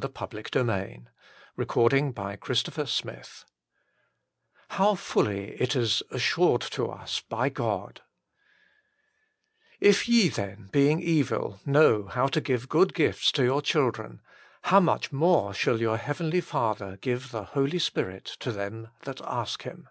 THE 0.00 0.08
FULL 0.08 0.28
BLESSING 0.28 0.60
OF 0.60 0.66
PENTECOST 1.66 2.70
fitllg 4.70 5.60
it 5.60 5.74
is 5.74 6.02
assure* 6.12 6.58
to 6.60 6.86
us 6.88 7.16
fog 7.28 7.98
"If 9.80 10.08
ye 10.08 10.28
then, 10.28 10.68
being 10.70 11.00
evil, 11.00 11.58
know 11.66 12.04
how 12.06 12.28
to 12.28 12.40
give 12.40 12.68
good 12.68 12.94
gifts 12.94 13.32
to 13.32 13.42
your 13.42 13.60
children: 13.60 14.22
how 14.62 14.78
much 14.78 15.10
more 15.10 15.52
shall 15.52 15.80
your 15.80 15.96
Heavenly 15.96 16.42
Father 16.42 16.96
give 17.00 17.32
the 17.32 17.42
Holy 17.46 17.80
Spirit 17.80 18.26
to 18.38 18.52
them 18.52 18.90
that 19.02 19.20
ask 19.22 19.64
Him?" 19.64 19.88